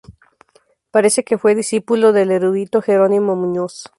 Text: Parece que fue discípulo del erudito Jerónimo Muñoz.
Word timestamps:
Parece 0.89 1.23
que 1.23 1.37
fue 1.37 1.53
discípulo 1.53 2.11
del 2.11 2.31
erudito 2.31 2.81
Jerónimo 2.81 3.35
Muñoz. 3.35 3.83